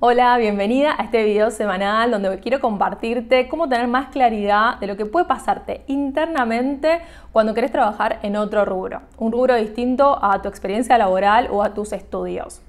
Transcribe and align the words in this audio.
Hola, 0.00 0.36
bienvenida 0.38 0.92
a 0.98 1.04
este 1.04 1.22
video 1.22 1.52
semanal 1.52 2.10
donde 2.10 2.40
quiero 2.40 2.60
compartirte 2.60 3.48
cómo 3.48 3.68
tener 3.68 3.86
más 3.86 4.08
claridad 4.08 4.76
de 4.80 4.88
lo 4.88 4.96
que 4.96 5.06
puede 5.06 5.24
pasarte 5.24 5.84
internamente 5.86 7.00
cuando 7.30 7.54
querés 7.54 7.70
trabajar 7.70 8.18
en 8.22 8.36
otro 8.36 8.64
rubro, 8.64 9.02
un 9.18 9.30
rubro 9.30 9.54
distinto 9.54 10.18
a 10.20 10.42
tu 10.42 10.48
experiencia 10.48 10.98
laboral 10.98 11.48
o 11.50 11.62
a 11.62 11.74
tus 11.74 11.92
estudios. 11.92 12.60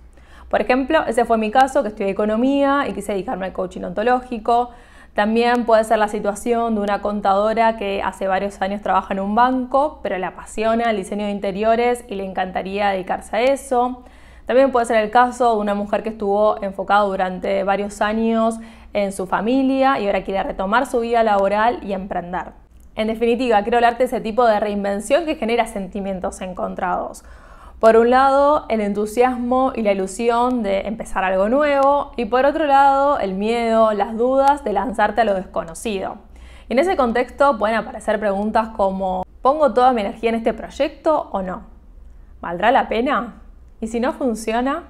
Por 0.49 0.61
ejemplo, 0.61 1.03
ese 1.07 1.25
fue 1.25 1.39
mi 1.39 1.49
caso, 1.49 1.81
que 1.81 1.89
estudié 1.89 2.11
economía 2.11 2.86
y 2.88 2.93
quise 2.93 3.14
dedicarme 3.14 3.48
al 3.48 3.54
coaching 3.54 3.82
ontológico. 3.82 4.70
También 5.16 5.66
puede 5.66 5.84
ser 5.84 5.98
la 5.98 6.07
situación 6.07 6.76
de 6.76 6.82
una 6.82 7.02
contadora 7.02 7.76
que 7.76 8.04
hace 8.04 8.28
varios 8.28 8.62
años 8.62 8.84
trabaja 8.84 9.16
en 9.16 9.20
un 9.20 9.34
banco, 9.34 10.00
pero 10.04 10.20
le 10.20 10.28
apasiona 10.28 10.92
el 10.92 10.98
diseño 10.98 11.26
de 11.26 11.32
interiores 11.32 12.05
y 12.07 12.16
le 12.16 12.23
encantaría 12.23 12.89
dedicarse 12.92 13.36
a 13.36 13.42
eso. 13.42 14.04
También 14.46 14.71
puede 14.71 14.86
ser 14.86 14.98
el 14.98 15.09
caso 15.09 15.55
de 15.55 15.59
una 15.59 15.73
mujer 15.73 16.04
que 16.04 16.09
estuvo 16.09 16.61
enfocada 16.61 17.02
durante 17.02 17.64
varios 17.64 18.02
años 18.02 18.60
en 18.93 19.11
su 19.11 19.25
familia 19.25 20.00
y 20.00 20.06
ahora 20.06 20.24
quiere 20.24 20.43
retomar 20.43 20.86
su 20.86 21.00
vida 21.00 21.24
laboral 21.24 21.79
y 21.83 21.93
emprender. 21.93 22.54
En 22.96 23.07
definitiva, 23.07 23.61
quiero 23.64 23.78
hablarte 23.78 24.04
de 24.04 24.05
ese 24.05 24.21
tipo 24.21 24.46
de 24.46 24.60
reinvención 24.60 25.25
que 25.25 25.36
genera 25.36 25.66
sentimientos 25.66 26.42
encontrados. 26.42 27.25
Por 27.79 27.97
un 27.97 28.10
lado, 28.10 28.66
el 28.69 28.79
entusiasmo 28.79 29.74
y 29.75 29.82
la 29.82 29.92
ilusión 29.92 30.64
de 30.64 30.82
empezar 30.82 31.24
algo 31.24 31.50
nuevo 31.50 32.14
y 32.16 32.25
por 32.25 32.45
otro 32.45 32.66
lado, 32.66 33.19
el 33.19 33.33
miedo, 33.33 33.91
las 33.94 34.16
dudas 34.16 34.64
de 34.64 34.73
lanzarte 34.73 35.22
a 35.22 35.25
lo 35.25 35.33
desconocido. 35.33 36.17
Y 36.69 36.73
en 36.73 36.80
ese 36.80 36.95
contexto 36.95 37.58
pueden 37.58 37.75
aparecer 37.75 38.19
preguntas 38.19 38.69
como 38.69 39.25
¿pongo 39.41 39.73
toda 39.73 39.91
mi 39.91 40.02
energía 40.02 40.30
en 40.30 40.36
este 40.36 40.53
proyecto 40.53 41.30
o 41.31 41.41
no? 41.41 41.64
¿Valdrá 42.41 42.72
la 42.72 42.88
pena? 42.88 43.41
¿Y 43.86 43.88
si 43.88 44.00
no 44.00 44.14
funciona? 44.14 44.86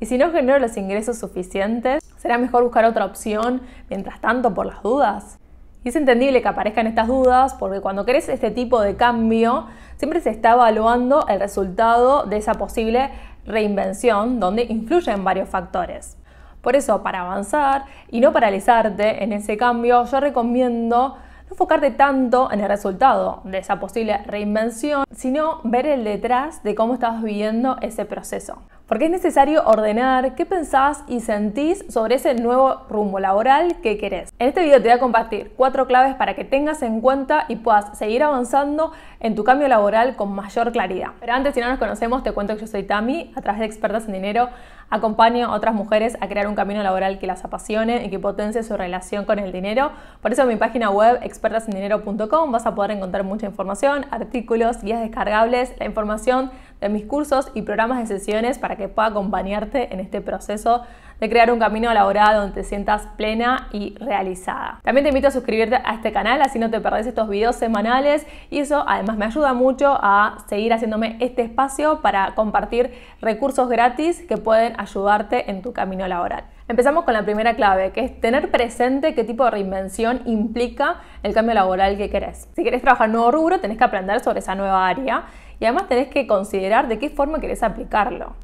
¿Y 0.00 0.06
si 0.06 0.18
no 0.18 0.32
genero 0.32 0.58
los 0.58 0.76
ingresos 0.76 1.16
suficientes? 1.16 2.02
¿Será 2.16 2.38
mejor 2.38 2.64
buscar 2.64 2.84
otra 2.84 3.04
opción 3.04 3.60
mientras 3.88 4.20
tanto 4.20 4.52
por 4.52 4.66
las 4.66 4.82
dudas? 4.82 5.38
Y 5.84 5.90
es 5.90 5.94
entendible 5.94 6.42
que 6.42 6.48
aparezcan 6.48 6.88
estas 6.88 7.06
dudas 7.06 7.54
porque 7.54 7.80
cuando 7.80 8.04
querés 8.04 8.28
este 8.28 8.50
tipo 8.50 8.80
de 8.80 8.96
cambio, 8.96 9.68
siempre 9.96 10.20
se 10.20 10.30
está 10.30 10.54
evaluando 10.54 11.24
el 11.28 11.38
resultado 11.38 12.24
de 12.24 12.38
esa 12.38 12.54
posible 12.54 13.10
reinvención 13.46 14.40
donde 14.40 14.64
influyen 14.64 15.22
varios 15.22 15.48
factores. 15.48 16.16
Por 16.62 16.74
eso, 16.74 17.04
para 17.04 17.20
avanzar 17.20 17.84
y 18.10 18.18
no 18.18 18.32
paralizarte 18.32 19.22
en 19.22 19.32
ese 19.32 19.56
cambio, 19.56 20.04
yo 20.04 20.18
recomiendo 20.18 21.16
no 21.46 21.52
enfocarte 21.52 21.90
tanto 21.90 22.50
en 22.52 22.60
el 22.60 22.68
resultado 22.68 23.40
de 23.44 23.58
esa 23.58 23.80
posible 23.80 24.18
reinvención, 24.26 25.04
sino 25.14 25.60
ver 25.64 25.86
el 25.86 26.04
detrás 26.04 26.62
de 26.62 26.74
cómo 26.74 26.94
estás 26.94 27.22
viviendo 27.22 27.76
ese 27.80 28.04
proceso. 28.04 28.58
Porque 28.88 29.06
es 29.06 29.10
necesario 29.10 29.64
ordenar 29.66 30.36
qué 30.36 30.46
pensás 30.46 31.02
y 31.08 31.18
sentís 31.18 31.84
sobre 31.88 32.14
ese 32.14 32.34
nuevo 32.34 32.86
rumbo 32.88 33.18
laboral 33.18 33.80
que 33.80 33.98
querés. 33.98 34.32
En 34.38 34.48
este 34.50 34.62
video 34.62 34.76
te 34.76 34.84
voy 34.84 34.96
a 34.96 35.00
compartir 35.00 35.52
cuatro 35.56 35.88
claves 35.88 36.14
para 36.14 36.36
que 36.36 36.44
tengas 36.44 36.82
en 36.82 37.00
cuenta 37.00 37.46
y 37.48 37.56
puedas 37.56 37.98
seguir 37.98 38.22
avanzando 38.22 38.92
en 39.18 39.34
tu 39.34 39.42
cambio 39.42 39.66
laboral 39.66 40.14
con 40.14 40.32
mayor 40.32 40.70
claridad. 40.70 41.08
Pero 41.18 41.32
antes, 41.32 41.54
si 41.54 41.60
no 41.60 41.68
nos 41.68 41.80
conocemos, 41.80 42.22
te 42.22 42.30
cuento 42.30 42.54
que 42.54 42.60
yo 42.60 42.66
soy 42.68 42.84
Tami, 42.84 43.32
a 43.34 43.42
través 43.42 43.58
de 43.58 43.66
Expertas 43.66 44.06
en 44.06 44.12
Dinero 44.12 44.50
acompaño 44.90 45.48
a 45.48 45.54
otras 45.54 45.74
mujeres 45.74 46.16
a 46.20 46.28
crear 46.28 46.46
un 46.46 46.54
camino 46.54 46.82
laboral 46.82 47.18
que 47.18 47.26
las 47.26 47.44
apasione 47.44 48.04
y 48.04 48.10
que 48.10 48.18
potencie 48.18 48.62
su 48.62 48.76
relación 48.76 49.24
con 49.24 49.38
el 49.38 49.52
dinero. 49.52 49.90
Por 50.22 50.32
eso 50.32 50.42
en 50.42 50.48
mi 50.48 50.56
página 50.56 50.90
web 50.90 51.18
expertasendinero.com 51.22 52.52
vas 52.52 52.66
a 52.66 52.74
poder 52.74 52.92
encontrar 52.92 53.24
mucha 53.24 53.46
información, 53.46 54.06
artículos, 54.10 54.82
guías 54.82 55.00
descargables, 55.00 55.74
la 55.78 55.86
información 55.86 56.50
de 56.80 56.88
mis 56.88 57.04
cursos 57.04 57.50
y 57.54 57.62
programas 57.62 57.98
de 57.98 58.06
sesiones 58.06 58.58
para 58.58 58.75
que 58.76 58.88
pueda 58.88 59.08
acompañarte 59.08 59.92
en 59.92 60.00
este 60.00 60.20
proceso 60.20 60.82
de 61.20 61.30
crear 61.30 61.50
un 61.50 61.58
camino 61.58 61.92
laboral 61.94 62.36
donde 62.36 62.52
te 62.52 62.62
sientas 62.62 63.08
plena 63.16 63.68
y 63.72 63.94
realizada. 63.98 64.80
También 64.82 65.04
te 65.04 65.08
invito 65.08 65.28
a 65.28 65.30
suscribirte 65.30 65.76
a 65.76 65.94
este 65.94 66.12
canal 66.12 66.42
así 66.42 66.58
no 66.58 66.70
te 66.70 66.80
perdés 66.80 67.06
estos 67.06 67.28
videos 67.28 67.56
semanales 67.56 68.26
y 68.50 68.58
eso 68.58 68.84
además 68.86 69.16
me 69.16 69.24
ayuda 69.24 69.54
mucho 69.54 69.98
a 70.00 70.38
seguir 70.46 70.72
haciéndome 70.72 71.16
este 71.20 71.42
espacio 71.42 72.00
para 72.02 72.34
compartir 72.34 72.92
recursos 73.20 73.68
gratis 73.68 74.22
que 74.28 74.36
pueden 74.36 74.78
ayudarte 74.78 75.50
en 75.50 75.62
tu 75.62 75.72
camino 75.72 76.06
laboral. 76.06 76.44
Empezamos 76.68 77.04
con 77.04 77.14
la 77.14 77.24
primera 77.24 77.54
clave, 77.54 77.92
que 77.92 78.00
es 78.00 78.20
tener 78.20 78.50
presente 78.50 79.14
qué 79.14 79.22
tipo 79.22 79.44
de 79.44 79.52
reinvención 79.52 80.22
implica 80.26 80.96
el 81.22 81.32
cambio 81.32 81.54
laboral 81.54 81.96
que 81.96 82.10
querés. 82.10 82.48
Si 82.56 82.64
querés 82.64 82.82
trabajar 82.82 83.08
en 83.08 83.12
un 83.12 83.18
nuevo 83.18 83.30
rubro, 83.30 83.60
tenés 83.60 83.78
que 83.78 83.84
aprender 83.84 84.18
sobre 84.20 84.40
esa 84.40 84.56
nueva 84.56 84.86
área 84.86 85.24
y 85.60 85.64
además 85.64 85.88
tenés 85.88 86.08
que 86.08 86.26
considerar 86.26 86.88
de 86.88 86.98
qué 86.98 87.08
forma 87.08 87.40
querés 87.40 87.62
aplicarlo. 87.62 88.34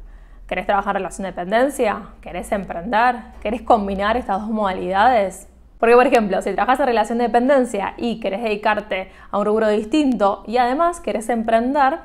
¿Querés 0.47 0.65
trabajar 0.65 0.95
en 0.97 0.99
relación 0.99 1.23
de 1.23 1.29
dependencia? 1.29 2.01
¿Querés 2.19 2.51
emprender? 2.51 3.15
¿Querés 3.41 3.61
combinar 3.61 4.17
estas 4.17 4.41
dos 4.41 4.49
modalidades? 4.49 5.47
Porque, 5.79 5.95
por 5.95 6.05
ejemplo, 6.05 6.41
si 6.41 6.53
trabajas 6.53 6.81
en 6.81 6.87
relación 6.87 7.17
de 7.17 7.25
dependencia 7.25 7.93
y 7.97 8.19
querés 8.19 8.43
dedicarte 8.43 9.09
a 9.31 9.37
un 9.39 9.45
rubro 9.45 9.69
distinto 9.69 10.43
y 10.45 10.57
además 10.57 10.99
querés 10.99 11.29
emprender, 11.29 11.99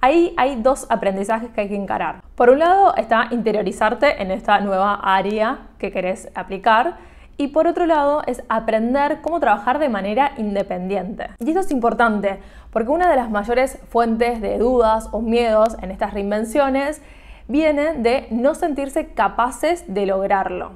ahí 0.00 0.32
hay 0.36 0.62
dos 0.62 0.86
aprendizajes 0.90 1.50
que 1.50 1.62
hay 1.62 1.68
que 1.68 1.74
encarar. 1.74 2.22
Por 2.36 2.50
un 2.50 2.60
lado 2.60 2.94
está 2.96 3.26
interiorizarte 3.32 4.22
en 4.22 4.30
esta 4.30 4.60
nueva 4.60 5.00
área 5.02 5.58
que 5.78 5.90
querés 5.90 6.30
aplicar 6.36 6.98
y 7.36 7.48
por 7.48 7.66
otro 7.66 7.86
lado 7.86 8.22
es 8.26 8.44
aprender 8.48 9.20
cómo 9.22 9.40
trabajar 9.40 9.80
de 9.80 9.88
manera 9.88 10.32
independiente. 10.36 11.30
Y 11.40 11.48
esto 11.48 11.60
es 11.60 11.70
importante 11.72 12.38
porque 12.70 12.90
una 12.90 13.10
de 13.10 13.16
las 13.16 13.28
mayores 13.28 13.78
fuentes 13.88 14.40
de 14.40 14.56
dudas 14.58 15.08
o 15.10 15.20
miedos 15.20 15.76
en 15.82 15.90
estas 15.90 16.14
reinvenciones 16.14 17.02
viene 17.48 17.94
de 17.94 18.26
no 18.30 18.54
sentirse 18.54 19.08
capaces 19.14 19.84
de 19.86 20.06
lograrlo. 20.06 20.72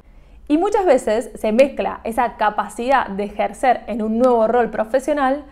Y 0.48 0.58
muchas 0.58 0.84
veces 0.84 1.30
se 1.34 1.52
mezcla 1.52 2.00
esa 2.04 2.36
capacidad 2.36 3.06
de 3.08 3.24
ejercer 3.24 3.82
en 3.86 4.02
un 4.02 4.18
nuevo 4.18 4.46
rol 4.48 4.70
profesional 4.70 5.44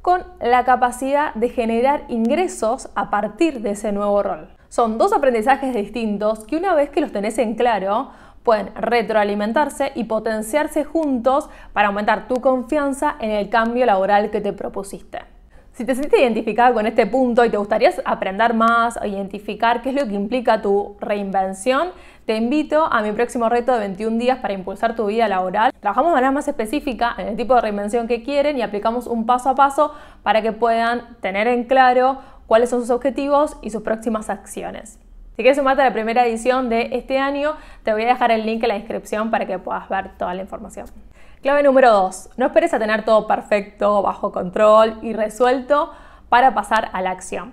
con 0.00 0.22
la 0.40 0.64
capacidad 0.64 1.34
de 1.34 1.48
generar 1.48 2.04
ingresos 2.08 2.90
a 2.94 3.10
partir 3.10 3.62
de 3.62 3.70
ese 3.70 3.90
nuevo 3.90 4.22
rol. 4.22 4.48
Son 4.68 4.98
dos 4.98 5.12
aprendizajes 5.12 5.74
distintos 5.74 6.44
que 6.44 6.56
una 6.56 6.74
vez 6.74 6.90
que 6.90 7.00
los 7.00 7.10
tenés 7.10 7.38
en 7.38 7.54
claro, 7.54 8.10
pueden 8.44 8.74
retroalimentarse 8.76 9.92
y 9.94 10.04
potenciarse 10.04 10.84
juntos 10.84 11.48
para 11.72 11.88
aumentar 11.88 12.28
tu 12.28 12.40
confianza 12.40 13.16
en 13.20 13.30
el 13.30 13.48
cambio 13.48 13.86
laboral 13.86 14.30
que 14.30 14.40
te 14.40 14.52
propusiste. 14.52 15.33
Si 15.74 15.84
te 15.84 15.96
sientes 15.96 16.20
identificada 16.20 16.72
con 16.72 16.86
este 16.86 17.04
punto 17.04 17.44
y 17.44 17.50
te 17.50 17.56
gustaría 17.56 17.90
aprender 18.04 18.54
más 18.54 18.96
o 18.96 19.04
identificar 19.06 19.82
qué 19.82 19.88
es 19.88 19.96
lo 19.96 20.06
que 20.06 20.14
implica 20.14 20.62
tu 20.62 20.96
reinvención, 21.00 21.88
te 22.26 22.36
invito 22.36 22.84
a 22.84 23.02
mi 23.02 23.10
próximo 23.10 23.48
reto 23.48 23.72
de 23.72 23.80
21 23.80 24.18
días 24.18 24.38
para 24.38 24.54
impulsar 24.54 24.94
tu 24.94 25.06
vida 25.06 25.26
laboral. 25.26 25.72
Trabajamos 25.80 26.12
de 26.12 26.14
manera 26.14 26.30
más 26.30 26.46
específica 26.46 27.16
en 27.18 27.26
el 27.26 27.36
tipo 27.36 27.56
de 27.56 27.60
reinvención 27.60 28.06
que 28.06 28.22
quieren 28.22 28.56
y 28.56 28.62
aplicamos 28.62 29.08
un 29.08 29.26
paso 29.26 29.48
a 29.48 29.56
paso 29.56 29.92
para 30.22 30.42
que 30.42 30.52
puedan 30.52 31.16
tener 31.20 31.48
en 31.48 31.64
claro 31.64 32.20
cuáles 32.46 32.70
son 32.70 32.80
sus 32.82 32.90
objetivos 32.90 33.56
y 33.60 33.70
sus 33.70 33.82
próximas 33.82 34.30
acciones. 34.30 35.00
Si 35.34 35.42
quieres 35.42 35.56
sumarte 35.56 35.82
a 35.82 35.86
la 35.86 35.92
primera 35.92 36.24
edición 36.24 36.68
de 36.68 36.90
este 36.92 37.18
año, 37.18 37.56
te 37.82 37.92
voy 37.92 38.04
a 38.04 38.06
dejar 38.06 38.30
el 38.30 38.46
link 38.46 38.62
en 38.62 38.68
la 38.68 38.74
descripción 38.74 39.32
para 39.32 39.44
que 39.44 39.58
puedas 39.58 39.88
ver 39.88 40.16
toda 40.18 40.34
la 40.34 40.42
información. 40.42 40.86
Clave 41.44 41.62
número 41.62 41.92
2. 41.92 42.30
No 42.38 42.46
esperes 42.46 42.72
a 42.72 42.78
tener 42.78 43.04
todo 43.04 43.26
perfecto, 43.26 44.00
bajo 44.00 44.32
control 44.32 44.96
y 45.02 45.12
resuelto 45.12 45.92
para 46.30 46.54
pasar 46.54 46.88
a 46.94 47.02
la 47.02 47.10
acción. 47.10 47.52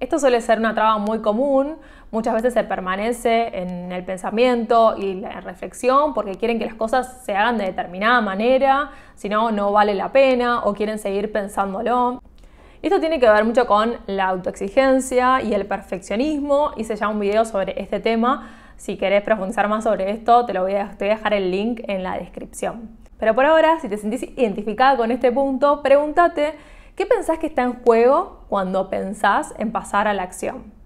Esto 0.00 0.18
suele 0.18 0.40
ser 0.40 0.58
una 0.58 0.74
traba 0.74 0.98
muy 0.98 1.20
común, 1.20 1.76
muchas 2.10 2.34
veces 2.34 2.52
se 2.52 2.64
permanece 2.64 3.56
en 3.56 3.92
el 3.92 4.04
pensamiento 4.04 4.96
y 4.98 5.14
la 5.14 5.40
reflexión 5.40 6.14
porque 6.14 6.34
quieren 6.34 6.58
que 6.58 6.64
las 6.64 6.74
cosas 6.74 7.22
se 7.24 7.36
hagan 7.36 7.58
de 7.58 7.66
determinada 7.66 8.20
manera, 8.20 8.90
si 9.14 9.28
no, 9.28 9.52
no 9.52 9.70
vale 9.70 9.94
la 9.94 10.10
pena 10.10 10.64
o 10.64 10.74
quieren 10.74 10.98
seguir 10.98 11.30
pensándolo. 11.30 12.20
Esto 12.82 12.98
tiene 12.98 13.20
que 13.20 13.30
ver 13.30 13.44
mucho 13.44 13.68
con 13.68 13.98
la 14.08 14.30
autoexigencia 14.30 15.42
y 15.42 15.54
el 15.54 15.64
perfeccionismo. 15.64 16.72
Hice 16.76 16.96
ya 16.96 17.06
un 17.06 17.20
video 17.20 17.44
sobre 17.44 17.80
este 17.80 18.00
tema. 18.00 18.50
Si 18.76 18.96
querés 18.96 19.22
profundizar 19.22 19.68
más 19.68 19.84
sobre 19.84 20.10
esto, 20.10 20.44
te, 20.44 20.54
lo 20.54 20.62
voy 20.62 20.74
a, 20.74 20.88
te 20.98 21.04
voy 21.04 21.12
a 21.12 21.16
dejar 21.18 21.34
el 21.34 21.52
link 21.52 21.82
en 21.86 22.02
la 22.02 22.18
descripción. 22.18 22.97
Pero 23.18 23.34
por 23.34 23.44
ahora, 23.44 23.80
si 23.80 23.88
te 23.88 23.96
sentís 23.96 24.22
identificada 24.36 24.96
con 24.96 25.10
este 25.10 25.32
punto, 25.32 25.82
pregúntate 25.82 26.54
qué 26.94 27.06
pensás 27.06 27.38
que 27.38 27.46
está 27.46 27.62
en 27.62 27.82
juego 27.84 28.44
cuando 28.48 28.90
pensás 28.90 29.54
en 29.58 29.72
pasar 29.72 30.08
a 30.08 30.14
la 30.14 30.22
acción. 30.22 30.78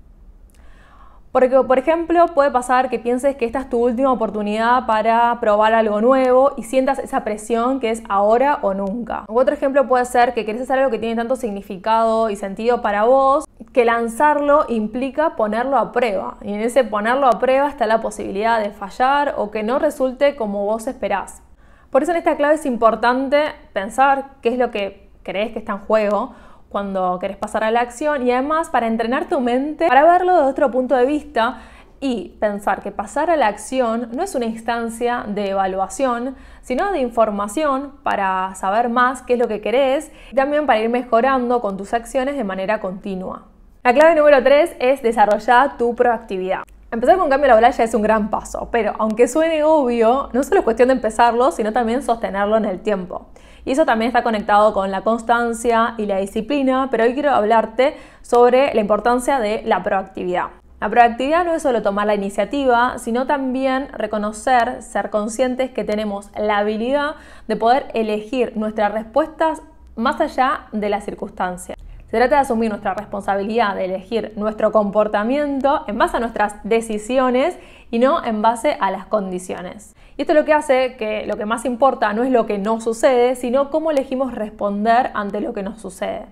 Porque, 1.32 1.48
por 1.62 1.78
ejemplo, 1.78 2.26
puede 2.34 2.50
pasar 2.50 2.90
que 2.90 2.98
pienses 2.98 3.36
que 3.36 3.46
esta 3.46 3.60
es 3.60 3.70
tu 3.70 3.82
última 3.82 4.12
oportunidad 4.12 4.84
para 4.84 5.40
probar 5.40 5.72
algo 5.72 6.02
nuevo 6.02 6.52
y 6.58 6.64
sientas 6.64 6.98
esa 6.98 7.24
presión 7.24 7.80
que 7.80 7.88
es 7.88 8.02
ahora 8.10 8.58
o 8.60 8.74
nunca. 8.74 9.24
Otro 9.28 9.54
ejemplo 9.54 9.88
puede 9.88 10.04
ser 10.04 10.34
que 10.34 10.44
querés 10.44 10.60
hacer 10.60 10.78
algo 10.78 10.90
que 10.90 10.98
tiene 10.98 11.16
tanto 11.16 11.36
significado 11.36 12.28
y 12.28 12.36
sentido 12.36 12.82
para 12.82 13.04
vos 13.04 13.46
que 13.72 13.86
lanzarlo 13.86 14.66
implica 14.68 15.34
ponerlo 15.34 15.78
a 15.78 15.90
prueba. 15.90 16.36
Y 16.42 16.52
en 16.52 16.60
ese 16.60 16.84
ponerlo 16.84 17.26
a 17.26 17.38
prueba 17.38 17.66
está 17.66 17.86
la 17.86 18.02
posibilidad 18.02 18.60
de 18.60 18.70
fallar 18.70 19.34
o 19.38 19.50
que 19.50 19.62
no 19.62 19.78
resulte 19.78 20.36
como 20.36 20.66
vos 20.66 20.86
esperás. 20.86 21.42
Por 21.92 22.02
eso 22.02 22.12
en 22.12 22.16
esta 22.16 22.38
clave 22.38 22.54
es 22.54 22.64
importante 22.64 23.52
pensar 23.74 24.30
qué 24.40 24.48
es 24.48 24.58
lo 24.58 24.70
que 24.70 25.10
crees 25.22 25.52
que 25.52 25.58
está 25.58 25.72
en 25.72 25.80
juego 25.80 26.34
cuando 26.70 27.18
querés 27.18 27.36
pasar 27.36 27.64
a 27.64 27.70
la 27.70 27.82
acción 27.82 28.26
y 28.26 28.32
además 28.32 28.70
para 28.70 28.86
entrenar 28.86 29.28
tu 29.28 29.40
mente, 29.40 29.88
para 29.88 30.02
verlo 30.02 30.34
de 30.40 30.46
otro 30.46 30.70
punto 30.70 30.96
de 30.96 31.04
vista 31.04 31.58
y 32.00 32.30
pensar 32.40 32.80
que 32.80 32.92
pasar 32.92 33.28
a 33.28 33.36
la 33.36 33.46
acción 33.46 34.08
no 34.14 34.22
es 34.22 34.34
una 34.34 34.46
instancia 34.46 35.26
de 35.28 35.50
evaluación, 35.50 36.34
sino 36.62 36.92
de 36.92 37.00
información 37.00 37.92
para 38.02 38.54
saber 38.54 38.88
más 38.88 39.20
qué 39.20 39.34
es 39.34 39.38
lo 39.38 39.46
que 39.46 39.60
querés 39.60 40.10
y 40.30 40.34
también 40.34 40.64
para 40.64 40.80
ir 40.80 40.88
mejorando 40.88 41.60
con 41.60 41.76
tus 41.76 41.92
acciones 41.92 42.38
de 42.38 42.44
manera 42.44 42.80
continua. 42.80 43.42
La 43.84 43.92
clave 43.92 44.14
número 44.14 44.42
3 44.42 44.76
es 44.80 45.02
desarrollar 45.02 45.76
tu 45.76 45.94
proactividad. 45.94 46.62
Empezar 46.92 47.16
con 47.16 47.30
cambio 47.30 47.48
laboral 47.48 47.72
ya 47.72 47.84
es 47.84 47.94
un 47.94 48.02
gran 48.02 48.28
paso, 48.28 48.68
pero 48.70 48.92
aunque 48.98 49.26
suene 49.26 49.64
obvio, 49.64 50.28
no 50.34 50.42
solo 50.42 50.58
es 50.58 50.64
cuestión 50.64 50.88
de 50.88 50.92
empezarlo, 50.92 51.50
sino 51.50 51.72
también 51.72 52.02
sostenerlo 52.02 52.58
en 52.58 52.66
el 52.66 52.80
tiempo. 52.80 53.28
Y 53.64 53.70
eso 53.70 53.86
también 53.86 54.10
está 54.10 54.22
conectado 54.22 54.74
con 54.74 54.90
la 54.90 55.00
constancia 55.00 55.94
y 55.96 56.04
la 56.04 56.18
disciplina, 56.18 56.88
pero 56.90 57.04
hoy 57.04 57.14
quiero 57.14 57.30
hablarte 57.30 57.96
sobre 58.20 58.74
la 58.74 58.82
importancia 58.82 59.38
de 59.38 59.62
la 59.64 59.82
proactividad. 59.82 60.48
La 60.82 60.90
proactividad 60.90 61.46
no 61.46 61.54
es 61.54 61.62
solo 61.62 61.80
tomar 61.80 62.06
la 62.06 62.14
iniciativa, 62.14 62.98
sino 62.98 63.26
también 63.26 63.88
reconocer, 63.94 64.82
ser 64.82 65.08
conscientes 65.08 65.70
que 65.70 65.84
tenemos 65.84 66.28
la 66.36 66.58
habilidad 66.58 67.14
de 67.48 67.56
poder 67.56 67.86
elegir 67.94 68.54
nuestras 68.58 68.92
respuestas 68.92 69.62
más 69.96 70.20
allá 70.20 70.66
de 70.72 70.90
las 70.90 71.06
circunstancias. 71.06 71.78
Se 72.12 72.18
trata 72.18 72.34
de 72.34 72.42
asumir 72.42 72.68
nuestra 72.68 72.92
responsabilidad 72.92 73.74
de 73.74 73.86
elegir 73.86 74.34
nuestro 74.36 74.70
comportamiento 74.70 75.82
en 75.86 75.96
base 75.96 76.18
a 76.18 76.20
nuestras 76.20 76.56
decisiones 76.62 77.58
y 77.90 78.00
no 78.00 78.22
en 78.22 78.42
base 78.42 78.76
a 78.78 78.90
las 78.90 79.06
condiciones. 79.06 79.96
Y 80.18 80.20
esto 80.20 80.34
es 80.34 80.38
lo 80.38 80.44
que 80.44 80.52
hace 80.52 80.96
que 80.98 81.24
lo 81.24 81.38
que 81.38 81.46
más 81.46 81.64
importa 81.64 82.12
no 82.12 82.22
es 82.22 82.30
lo 82.30 82.44
que 82.44 82.58
no 82.58 82.82
sucede, 82.82 83.34
sino 83.34 83.70
cómo 83.70 83.90
elegimos 83.90 84.34
responder 84.34 85.10
ante 85.14 85.40
lo 85.40 85.54
que 85.54 85.62
nos 85.62 85.80
sucede. 85.80 86.26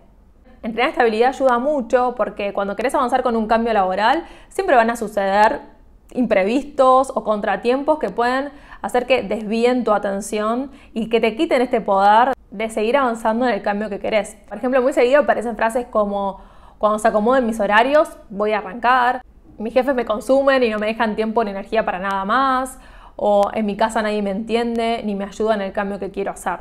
Entrenar 0.63 0.91
esta 0.91 1.01
habilidad 1.01 1.31
ayuda 1.31 1.59
mucho 1.59 2.15
porque 2.15 2.53
cuando 2.53 2.77
querés 2.77 2.95
avanzar 2.95 3.23
con 3.23 3.35
un 3.35 3.47
cambio 3.47 3.73
laboral, 3.73 4.25
siempre 4.51 4.77
van 4.77 4.91
a 4.91 4.97
suceder 4.97 5.63
imprevistos 6.13 7.11
o 7.15 7.25
contratiempos 7.25 7.99
que 7.99 8.11
pueden 8.11 8.51
hacer 8.83 9.07
que 9.07 9.23
desvíen 9.23 9.85
tu 9.85 9.93
atención 9.93 10.73
y 10.93 11.09
que 11.09 11.21
te 11.21 11.37
quiten 11.37 11.63
este 11.63 11.81
poder 11.81 12.35
de 12.51 12.69
seguir 12.69 12.97
avanzando 12.97 13.47
en 13.47 13.55
el 13.55 13.63
cambio 13.63 13.89
que 13.89 14.01
querés. 14.01 14.37
Por 14.49 14.59
ejemplo, 14.59 14.83
muy 14.83 14.93
seguido 14.93 15.21
aparecen 15.21 15.57
frases 15.57 15.87
como 15.87 16.41
cuando 16.79 16.99
se 16.99 17.09
acomoden 17.09 17.47
mis 17.47 17.61
horarios, 17.61 18.09
voy 18.31 18.53
a 18.53 18.59
arrancar, 18.59 19.23
mis 19.59 19.75
jefes 19.75 19.95
me 19.95 20.07
consumen 20.07 20.63
y 20.63 20.71
no 20.71 20.79
me 20.79 20.87
dejan 20.87 21.15
tiempo 21.15 21.45
ni 21.45 21.51
energía 21.51 21.85
para 21.85 21.99
nada 21.99 22.25
más, 22.25 22.79
o 23.17 23.51
en 23.53 23.67
mi 23.67 23.77
casa 23.77 24.01
nadie 24.01 24.23
me 24.23 24.31
entiende 24.31 25.03
ni 25.05 25.15
me 25.15 25.25
ayuda 25.25 25.55
en 25.55 25.61
el 25.61 25.73
cambio 25.73 25.99
que 25.99 26.11
quiero 26.11 26.31
hacer. 26.31 26.61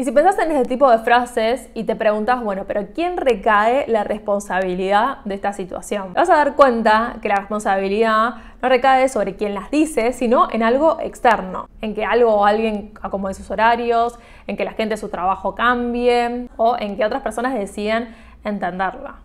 Y 0.00 0.04
si 0.04 0.12
pensás 0.12 0.38
en 0.38 0.50
este 0.50 0.66
tipo 0.66 0.90
de 0.90 0.96
frases 1.00 1.68
y 1.74 1.84
te 1.84 1.94
preguntas, 1.94 2.42
bueno, 2.42 2.64
pero 2.66 2.86
¿quién 2.94 3.18
recae 3.18 3.84
la 3.86 4.02
responsabilidad 4.02 5.18
de 5.26 5.34
esta 5.34 5.52
situación? 5.52 6.14
Te 6.14 6.20
vas 6.20 6.30
a 6.30 6.36
dar 6.36 6.56
cuenta 6.56 7.16
que 7.20 7.28
la 7.28 7.36
responsabilidad 7.36 8.36
no 8.62 8.68
recae 8.70 9.10
sobre 9.10 9.36
quien 9.36 9.52
las 9.52 9.70
dice, 9.70 10.14
sino 10.14 10.48
en 10.50 10.62
algo 10.62 10.96
externo, 11.02 11.68
en 11.82 11.94
que 11.94 12.06
algo 12.06 12.34
o 12.34 12.46
alguien 12.46 12.94
acomode 13.02 13.34
sus 13.34 13.50
horarios, 13.50 14.18
en 14.46 14.56
que 14.56 14.64
la 14.64 14.72
gente 14.72 14.94
de 14.94 14.96
su 14.96 15.10
trabajo 15.10 15.54
cambie 15.54 16.48
o 16.56 16.78
en 16.78 16.96
que 16.96 17.04
otras 17.04 17.20
personas 17.20 17.52
deciden 17.52 18.16
entenderla. 18.42 19.16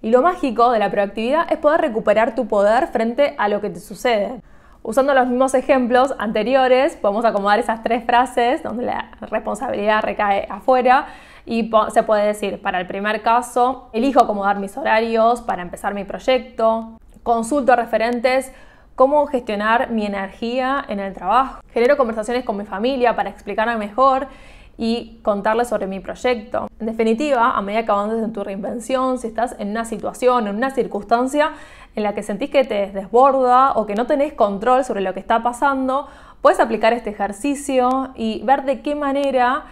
Y 0.00 0.10
lo 0.10 0.22
mágico 0.22 0.70
de 0.70 0.78
la 0.78 0.90
proactividad 0.90 1.52
es 1.52 1.58
poder 1.58 1.82
recuperar 1.82 2.34
tu 2.34 2.48
poder 2.48 2.86
frente 2.86 3.34
a 3.36 3.48
lo 3.48 3.60
que 3.60 3.68
te 3.68 3.80
sucede. 3.80 4.40
Usando 4.86 5.14
los 5.14 5.26
mismos 5.28 5.54
ejemplos 5.54 6.14
anteriores, 6.18 6.94
podemos 6.96 7.24
acomodar 7.24 7.58
esas 7.58 7.82
tres 7.82 8.04
frases 8.04 8.62
donde 8.62 8.84
la 8.84 9.12
responsabilidad 9.22 10.02
recae 10.02 10.46
afuera 10.50 11.06
y 11.46 11.70
se 11.90 12.02
puede 12.02 12.26
decir, 12.26 12.60
para 12.60 12.80
el 12.80 12.86
primer 12.86 13.22
caso, 13.22 13.88
elijo 13.94 14.20
acomodar 14.20 14.58
mis 14.58 14.76
horarios 14.76 15.40
para 15.40 15.62
empezar 15.62 15.94
mi 15.94 16.04
proyecto, 16.04 16.98
consulto 17.22 17.74
referentes 17.76 18.52
cómo 18.94 19.26
gestionar 19.26 19.90
mi 19.90 20.04
energía 20.04 20.84
en 20.86 21.00
el 21.00 21.14
trabajo, 21.14 21.62
genero 21.72 21.96
conversaciones 21.96 22.44
con 22.44 22.58
mi 22.58 22.66
familia 22.66 23.16
para 23.16 23.30
explicarme 23.30 23.78
mejor 23.78 24.28
y 24.76 25.18
contarles 25.22 25.68
sobre 25.68 25.86
mi 25.86 26.00
proyecto. 26.00 26.68
En 26.78 26.86
definitiva, 26.86 27.56
a 27.56 27.62
medida 27.62 27.84
que 27.84 27.90
avances 27.90 28.22
en 28.22 28.32
tu 28.32 28.44
reinvención, 28.44 29.18
si 29.18 29.28
estás 29.28 29.56
en 29.58 29.70
una 29.70 29.84
situación, 29.84 30.46
en 30.46 30.56
una 30.56 30.70
circunstancia 30.72 31.52
en 31.94 32.02
la 32.02 32.14
que 32.14 32.22
sentís 32.22 32.50
que 32.50 32.64
te 32.64 32.90
desborda 32.90 33.72
o 33.72 33.86
que 33.86 33.94
no 33.94 34.06
tenés 34.06 34.32
control 34.32 34.84
sobre 34.84 35.00
lo 35.00 35.14
que 35.14 35.20
está 35.20 35.42
pasando, 35.42 36.08
puedes 36.42 36.60
aplicar 36.60 36.92
este 36.92 37.10
ejercicio 37.10 38.10
y 38.14 38.42
ver 38.44 38.64
de 38.64 38.82
qué 38.82 38.94
manera 38.94 39.64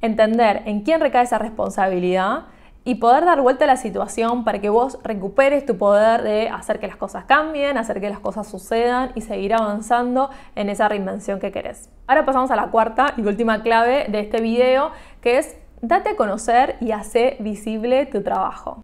entender 0.00 0.62
en 0.66 0.82
quién 0.82 1.00
recae 1.00 1.24
esa 1.24 1.38
responsabilidad 1.38 2.44
y 2.84 2.96
poder 2.96 3.24
dar 3.24 3.40
vuelta 3.40 3.64
a 3.64 3.68
la 3.68 3.76
situación 3.76 4.44
para 4.44 4.60
que 4.60 4.68
vos 4.68 4.98
recuperes 5.04 5.64
tu 5.64 5.78
poder 5.78 6.22
de 6.22 6.48
hacer 6.48 6.80
que 6.80 6.88
las 6.88 6.96
cosas 6.96 7.24
cambien, 7.24 7.78
hacer 7.78 8.00
que 8.00 8.10
las 8.10 8.18
cosas 8.18 8.48
sucedan 8.48 9.12
y 9.14 9.20
seguir 9.20 9.54
avanzando 9.54 10.30
en 10.56 10.68
esa 10.68 10.88
reinvención 10.88 11.38
que 11.38 11.52
querés. 11.52 11.90
Ahora 12.08 12.24
pasamos 12.24 12.50
a 12.50 12.56
la 12.56 12.68
cuarta 12.68 13.14
y 13.16 13.22
última 13.22 13.62
clave 13.62 14.06
de 14.08 14.20
este 14.20 14.40
video, 14.40 14.90
que 15.20 15.38
es 15.38 15.56
date 15.80 16.10
a 16.10 16.16
conocer 16.16 16.76
y 16.80 16.90
hacer 16.90 17.36
visible 17.38 18.06
tu 18.06 18.22
trabajo. 18.22 18.82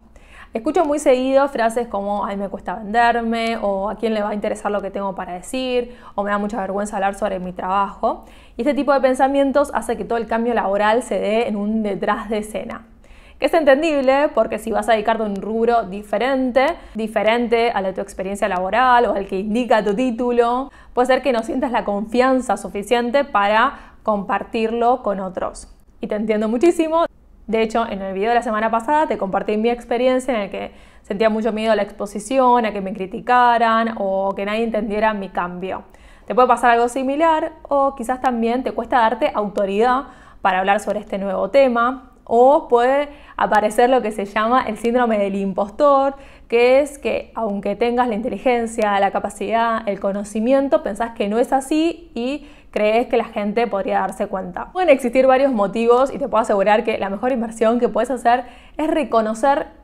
Escucho 0.51 0.83
muy 0.83 0.97
seguido 0.97 1.47
frases 1.47 1.87
como, 1.87 2.25
ay, 2.25 2.35
me 2.35 2.49
cuesta 2.49 2.75
venderme, 2.75 3.57
o 3.61 3.87
a 3.87 3.95
quién 3.95 4.15
le 4.15 4.23
va 4.23 4.29
a 4.29 4.33
interesar 4.33 4.71
lo 4.71 4.81
que 4.81 4.89
tengo 4.89 5.13
para 5.13 5.33
decir, 5.33 5.95
o 6.15 6.23
me 6.23 6.31
da 6.31 6.39
mucha 6.39 6.59
vergüenza 6.59 6.95
hablar 6.95 7.13
sobre 7.13 7.39
mi 7.39 7.53
trabajo. 7.53 8.25
Y 8.57 8.61
este 8.63 8.73
tipo 8.73 8.91
de 8.91 8.99
pensamientos 8.99 9.69
hace 9.75 9.95
que 9.95 10.05
todo 10.05 10.17
el 10.17 10.25
cambio 10.25 10.55
laboral 10.55 11.03
se 11.03 11.19
dé 11.19 11.47
en 11.47 11.55
un 11.55 11.83
detrás 11.83 12.29
de 12.29 12.39
escena 12.39 12.85
que 13.39 13.45
es 13.45 13.53
entendible 13.53 14.27
porque 14.35 14.59
si 14.59 14.69
vas 14.69 14.89
a 14.89 14.93
dedicarte 14.93 15.23
a 15.23 15.25
un 15.25 15.37
rubro 15.37 15.83
diferente, 15.83 16.75
diferente 16.93 17.71
a 17.71 17.79
la 17.79 17.93
tu 17.93 18.01
experiencia 18.01 18.49
laboral 18.49 19.05
o 19.05 19.13
al 19.13 19.27
que 19.27 19.39
indica 19.39 19.81
tu 19.81 19.95
título, 19.95 20.69
puede 20.93 21.05
ser 21.05 21.21
que 21.21 21.31
no 21.31 21.41
sientas 21.43 21.71
la 21.71 21.85
confianza 21.85 22.57
suficiente 22.57 23.23
para 23.23 23.93
compartirlo 24.03 25.03
con 25.03 25.21
otros. 25.21 25.69
Y 26.01 26.07
te 26.07 26.15
entiendo 26.15 26.49
muchísimo. 26.49 27.05
De 27.49 27.63
hecho, 27.63 27.83
en 27.89 27.99
el 28.03 28.13
video 28.13 28.29
de 28.29 28.35
la 28.35 28.43
semana 28.43 28.69
pasada 28.69 29.07
te 29.07 29.17
compartí 29.17 29.57
mi 29.57 29.71
experiencia 29.71 30.35
en 30.35 30.41
el 30.41 30.49
que 30.51 30.71
sentía 31.01 31.31
mucho 31.31 31.51
miedo 31.51 31.71
a 31.71 31.75
la 31.75 31.81
exposición, 31.81 32.63
a 32.63 32.71
que 32.71 32.79
me 32.79 32.93
criticaran 32.93 33.95
o 33.97 34.35
que 34.35 34.45
nadie 34.45 34.63
entendiera 34.63 35.15
mi 35.15 35.29
cambio. 35.29 35.81
Te 36.27 36.35
puede 36.35 36.47
pasar 36.47 36.69
algo 36.69 36.87
similar 36.89 37.53
o 37.63 37.95
quizás 37.95 38.21
también 38.21 38.61
te 38.61 38.71
cuesta 38.73 38.99
darte 38.99 39.31
autoridad 39.33 40.03
para 40.43 40.59
hablar 40.59 40.79
sobre 40.79 40.99
este 40.99 41.17
nuevo 41.17 41.49
tema 41.49 42.11
o 42.23 42.67
puede 42.67 43.09
aparecer 43.35 43.89
lo 43.89 44.03
que 44.03 44.11
se 44.11 44.25
llama 44.25 44.61
el 44.67 44.77
síndrome 44.77 45.17
del 45.17 45.33
impostor, 45.33 46.17
que 46.49 46.81
es 46.81 46.97
que 46.97 47.31
aunque 47.35 47.75
tengas 47.75 48.07
la 48.07 48.15
inteligencia, 48.15 48.99
la 48.99 49.11
capacidad, 49.11 49.87
el 49.87 49.99
conocimiento, 49.99 50.83
pensás 50.83 51.11
que 51.11 51.29
no 51.29 51.37
es 51.37 51.53
así 51.53 52.11
y 52.15 52.47
crees 52.71 53.07
que 53.07 53.17
la 53.17 53.25
gente 53.25 53.67
podría 53.67 53.99
darse 53.99 54.27
cuenta. 54.27 54.71
Pueden 54.71 54.89
existir 54.89 55.27
varios 55.27 55.53
motivos 55.53 56.13
y 56.13 56.17
te 56.17 56.27
puedo 56.27 56.41
asegurar 56.41 56.83
que 56.83 56.97
la 56.97 57.09
mejor 57.09 57.31
inversión 57.31 57.79
que 57.79 57.87
puedes 57.87 58.09
hacer 58.09 58.45
es 58.77 58.89
reconocer 58.89 59.78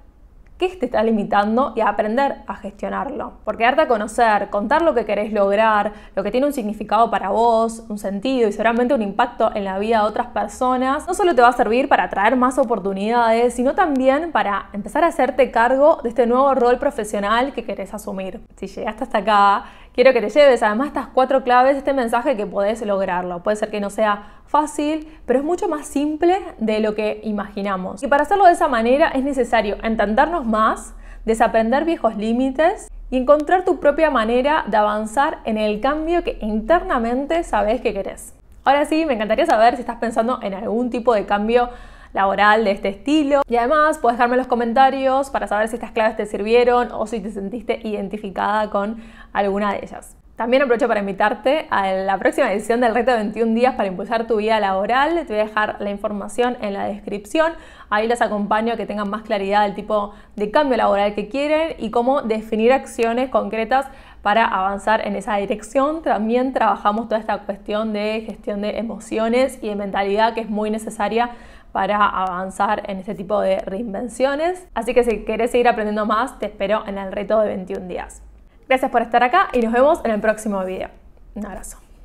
qué 0.57 0.69
te 0.69 0.85
está 0.85 1.03
limitando 1.03 1.73
y 1.75 1.81
aprender 1.81 2.37
a 2.47 2.55
gestionarlo. 2.55 3.33
Porque 3.43 3.63
darte 3.63 3.81
a 3.81 3.87
conocer, 3.87 4.49
contar 4.49 4.81
lo 4.81 4.93
que 4.93 5.05
querés 5.05 5.33
lograr, 5.33 5.93
lo 6.15 6.23
que 6.23 6.31
tiene 6.31 6.47
un 6.47 6.53
significado 6.53 7.11
para 7.11 7.29
vos, 7.29 7.83
un 7.89 7.97
sentido 7.97 8.47
y 8.47 8.51
seguramente 8.51 8.93
un 8.93 9.01
impacto 9.01 9.51
en 9.53 9.65
la 9.65 9.79
vida 9.79 10.01
de 10.01 10.07
otras 10.07 10.27
personas, 10.27 11.07
no 11.07 11.13
solo 11.13 11.35
te 11.35 11.41
va 11.41 11.49
a 11.49 11.53
servir 11.53 11.89
para 11.89 12.05
atraer 12.05 12.35
más 12.35 12.57
oportunidades, 12.57 13.53
sino 13.53 13.75
también 13.75 14.31
para 14.31 14.69
empezar 14.73 15.03
a 15.03 15.07
hacerte 15.07 15.51
cargo 15.51 15.99
de 16.03 16.09
este 16.09 16.25
nuevo 16.25 16.53
rol 16.55 16.77
profesional 16.79 17.53
que 17.53 17.65
querés 17.65 17.93
asumir. 17.93 18.41
Si 18.55 18.67
llegaste 18.67 19.03
hasta 19.03 19.17
acá, 19.19 19.65
quiero 19.95 20.11
que 20.11 20.19
te 20.19 20.29
lleves 20.29 20.61
además 20.61 20.87
estas 20.87 21.07
cuatro 21.07 21.43
claves, 21.43 21.77
este 21.77 21.93
mensaje 21.93 22.35
que 22.35 22.45
podés 22.45 22.85
lograrlo. 22.85 23.41
Puede 23.41 23.55
ser 23.55 23.71
que 23.71 23.79
no 23.79 23.89
sea 23.89 24.41
fácil, 24.45 25.07
pero 25.25 25.39
es 25.39 25.45
mucho 25.45 25.69
más 25.69 25.87
simple 25.87 26.37
de 26.59 26.81
lo 26.81 26.95
que 26.95 27.21
imaginamos. 27.23 28.03
Y 28.03 28.07
para 28.07 28.23
hacerlo 28.23 28.45
de 28.45 28.51
esa 28.51 28.67
manera 28.67 29.07
es 29.07 29.23
necesario 29.23 29.77
entendernos 29.81 30.45
más, 30.45 30.93
desaprender 31.23 31.85
viejos 31.85 32.17
límites 32.17 32.89
y 33.09 33.17
encontrar 33.17 33.63
tu 33.63 33.79
propia 33.79 34.11
manera 34.11 34.65
de 34.67 34.75
avanzar 34.75 35.39
en 35.45 35.57
el 35.57 35.79
cambio 35.79 36.23
que 36.23 36.37
internamente 36.41 37.43
sabes 37.43 37.79
que 37.79 37.93
querés. 37.93 38.33
Ahora 38.65 38.85
sí, 38.85 39.05
me 39.05 39.13
encantaría 39.13 39.45
saber 39.45 39.75
si 39.75 39.81
estás 39.81 39.97
pensando 39.97 40.39
en 40.41 40.55
algún 40.55 40.89
tipo 40.89 41.13
de 41.13 41.25
cambio 41.25 41.69
laboral 42.15 42.63
de 42.63 42.71
este 42.71 42.89
estilo. 42.89 43.41
Y 43.47 43.57
además 43.57 43.99
puedes 43.99 44.17
dejarme 44.17 44.37
los 44.37 44.47
comentarios 44.47 45.29
para 45.29 45.45
saber 45.47 45.67
si 45.67 45.75
estas 45.75 45.91
claves 45.91 46.15
te 46.15 46.25
sirvieron 46.25 46.91
o 46.91 47.05
si 47.05 47.19
te 47.19 47.29
sentiste 47.29 47.79
identificada 47.83 48.71
con 48.71 48.97
alguna 49.33 49.73
de 49.73 49.81
ellas. 49.83 50.15
También 50.35 50.63
aprovecho 50.63 50.89
para 50.89 50.99
invitarte 50.99 51.65
a 51.69 51.93
la 51.93 52.17
próxima 52.17 52.51
edición 52.51 52.81
del 52.81 52.93
reto 52.93 53.11
de 53.11 53.17
21 53.17 53.53
días 53.53 53.75
para 53.75 53.87
impulsar 53.87 54.27
tu 54.27 54.35
vida 54.35 54.59
laboral. 54.59 55.25
Te 55.25 55.33
voy 55.33 55.39
a 55.39 55.45
dejar 55.45 55.77
la 55.79 55.89
información 55.89 56.57
en 56.59 56.73
la 56.73 56.85
descripción. 56.87 57.53
Ahí 57.89 58.05
les 58.05 58.21
acompaño 58.21 58.73
a 58.73 58.75
que 58.75 58.85
tengan 58.85 59.09
más 59.09 59.21
claridad 59.21 59.63
del 59.63 59.75
tipo 59.75 60.13
de 60.35 60.51
cambio 60.51 60.75
laboral 60.75 61.15
que 61.15 61.29
quieren 61.29 61.75
y 61.79 61.89
cómo 61.89 62.21
definir 62.21 62.73
acciones 62.73 63.29
concretas 63.29 63.87
para 64.23 64.45
avanzar 64.45 65.07
en 65.07 65.15
esa 65.15 65.37
dirección. 65.37 66.01
También 66.01 66.51
trabajamos 66.51 67.07
toda 67.07 67.21
esta 67.21 67.37
cuestión 67.37 67.93
de 67.93 68.23
gestión 68.25 68.59
de 68.59 68.77
emociones 68.77 69.59
y 69.61 69.69
de 69.69 69.75
mentalidad 69.75 70.33
que 70.33 70.41
es 70.41 70.49
muy 70.49 70.69
necesaria 70.69 71.29
para 71.75 72.07
avanzar 72.07 72.89
en 72.89 72.99
este 72.99 73.15
tipo 73.15 73.41
de 73.41 73.59
reinvenciones. 73.59 74.65
Así 74.73 74.93
que 74.93 75.03
si 75.03 75.25
querés 75.25 75.51
seguir 75.51 75.67
aprendiendo 75.67 76.05
más, 76.05 76.39
te 76.39 76.45
espero 76.45 76.87
en 76.87 76.97
el 76.97 77.11
reto 77.11 77.37
de 77.41 77.49
21 77.49 77.89
días. 77.89 78.23
Gracias 78.69 78.89
por 78.89 79.01
estar 79.01 79.21
acá 79.23 79.49
y 79.51 79.59
nos 79.59 79.73
vemos 79.73 79.99
en 80.05 80.11
el 80.11 80.21
próximo 80.21 80.63
video. 80.63 80.87
Un 81.35 81.45
abrazo. 81.45 81.84